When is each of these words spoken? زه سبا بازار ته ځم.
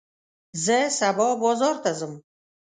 زه 0.65 0.77
سبا 0.99 1.27
بازار 1.43 1.75
ته 1.83 1.91
ځم. 1.99 2.13